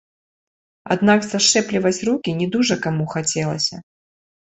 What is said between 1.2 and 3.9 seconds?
сашчэпліваць рукі не дужа каму хацелася.